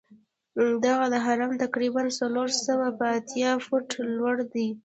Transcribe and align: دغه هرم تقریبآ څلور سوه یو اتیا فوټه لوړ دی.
دغه 0.85 1.05
هرم 1.25 1.51
تقریبآ 1.63 2.01
څلور 2.19 2.47
سوه 2.65 2.85
یو 2.97 3.09
اتیا 3.17 3.51
فوټه 3.65 3.99
لوړ 4.17 4.35
دی. 4.53 4.67